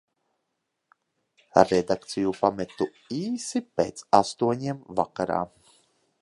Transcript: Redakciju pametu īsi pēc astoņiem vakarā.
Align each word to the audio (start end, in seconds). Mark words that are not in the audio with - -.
Redakciju 1.73 2.33
pametu 2.39 2.87
īsi 3.19 3.63
pēc 3.81 4.03
astoņiem 4.21 4.81
vakarā. 5.03 5.39